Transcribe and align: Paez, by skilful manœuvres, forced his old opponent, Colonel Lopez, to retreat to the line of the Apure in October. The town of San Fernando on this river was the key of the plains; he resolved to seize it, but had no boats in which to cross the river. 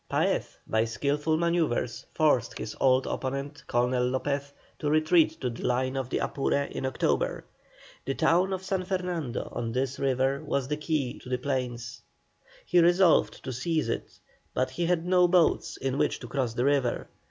Paez, 0.09 0.57
by 0.65 0.83
skilful 0.85 1.37
manœuvres, 1.37 2.05
forced 2.15 2.57
his 2.57 2.75
old 2.81 3.05
opponent, 3.05 3.63
Colonel 3.67 4.05
Lopez, 4.05 4.51
to 4.79 4.89
retreat 4.89 5.39
to 5.41 5.51
the 5.51 5.61
line 5.61 5.95
of 5.95 6.09
the 6.09 6.17
Apure 6.17 6.63
in 6.71 6.87
October. 6.87 7.45
The 8.05 8.15
town 8.15 8.51
of 8.51 8.63
San 8.63 8.83
Fernando 8.83 9.47
on 9.51 9.71
this 9.71 9.99
river 9.99 10.43
was 10.43 10.67
the 10.67 10.77
key 10.77 11.21
of 11.23 11.29
the 11.29 11.37
plains; 11.37 12.01
he 12.65 12.79
resolved 12.79 13.43
to 13.43 13.53
seize 13.53 13.89
it, 13.89 14.19
but 14.55 14.71
had 14.71 15.05
no 15.05 15.27
boats 15.27 15.77
in 15.77 15.99
which 15.99 16.19
to 16.21 16.27
cross 16.27 16.55
the 16.55 16.65
river. 16.65 17.07